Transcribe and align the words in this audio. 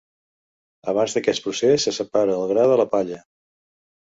Abans 0.93 1.17
d'aquest 1.17 1.43
procés 1.49 1.87
se 1.89 1.93
separa 1.99 2.39
el 2.41 2.49
gra 2.53 2.67
de 2.73 2.81
la 2.83 2.89
palla. 2.95 3.21